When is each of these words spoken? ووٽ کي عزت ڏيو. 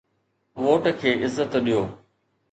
ووٽ 0.63 0.83
کي 1.01 1.09
عزت 1.27 1.51
ڏيو. 1.65 1.81